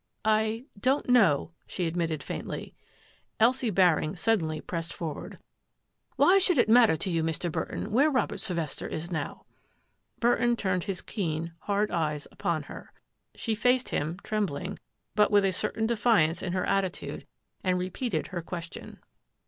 "I— 0.25 0.65
don't 0.91 1.07
know," 1.09 1.51
she 1.67 1.85
admitted 1.85 2.23
faintly. 2.23 2.73
Elsie 3.39 3.69
Baring 3.69 4.15
suddenly 4.15 4.59
pressed 4.59 4.91
forward." 4.93 5.37
Why 6.15 6.39
should 6.39 6.57
it 6.57 6.67
matter 6.67 6.97
to 6.97 7.09
you, 7.11 7.21
Mr. 7.21 7.51
Burton, 7.51 7.91
where 7.91 8.09
Robert 8.09 8.39
Sylvester 8.39 8.87
is 8.87 9.11
now?" 9.11 9.45
Burton 10.19 10.55
turned 10.55 10.85
his 10.85 11.03
keen, 11.03 11.53
hard 11.59 11.91
eyes 11.91 12.27
upon 12.31 12.63
her. 12.63 12.91
She 13.35 13.53
faced 13.53 13.89
him, 13.89 14.17
trembling, 14.23 14.79
but 15.13 15.29
with 15.29 15.45
a 15.45 15.51
certain 15.51 15.85
de 15.85 15.95
fiance 15.95 16.43
in 16.43 16.53
her 16.53 16.65
attitude, 16.65 17.27
and 17.63 17.77
repeated 17.77 18.25
her 18.29 18.41
question. 18.41 18.97